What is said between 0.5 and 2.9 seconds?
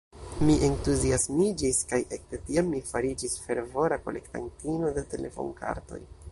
entuziasmiĝis kaj ekde tiam mi